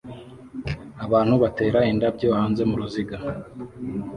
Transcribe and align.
Abantu 1.05 1.35
batera 1.43 1.79
indabyo 1.91 2.27
hanze 2.37 2.61
muruziga 2.69 3.15